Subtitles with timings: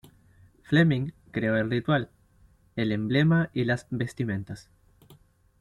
[0.63, 2.09] Fleming creó el ritual,
[2.75, 4.67] el emblema y las vestimentas.